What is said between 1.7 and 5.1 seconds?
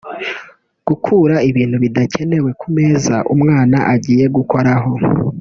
bidakenewe ku meza umwana agiye gukoreraho